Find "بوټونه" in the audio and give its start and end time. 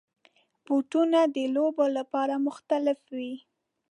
0.65-1.19